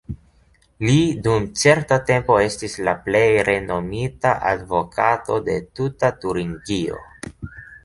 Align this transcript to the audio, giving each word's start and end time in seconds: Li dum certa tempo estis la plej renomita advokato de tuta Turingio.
Li 0.85 0.93
dum 1.27 1.43
certa 1.63 1.99
tempo 2.07 2.37
estis 2.45 2.77
la 2.87 2.95
plej 3.09 3.21
renomita 3.51 4.33
advokato 4.55 5.39
de 5.51 5.61
tuta 5.81 6.13
Turingio. 6.25 7.07